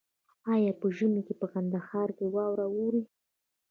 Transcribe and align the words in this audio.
آیا 0.53 0.71
په 0.79 0.87
ژمي 0.97 1.21
کې 1.27 1.33
په 1.41 1.47
کندهار 1.53 2.09
کې 2.17 2.25
واوره 2.35 2.65
اوري؟ 2.71 3.01